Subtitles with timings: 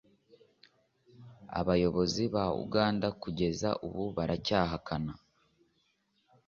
[1.59, 5.13] abayobozi ba uganda kugeza ubu baracyahakana